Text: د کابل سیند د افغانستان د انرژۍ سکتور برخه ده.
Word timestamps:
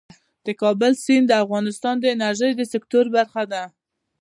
د 0.45 0.47
کابل 0.61 0.91
سیند 1.03 1.25
د 1.29 1.33
افغانستان 1.43 1.95
د 1.99 2.05
انرژۍ 2.15 2.51
سکتور 2.73 3.05
برخه 3.15 3.43
ده. 3.51 3.63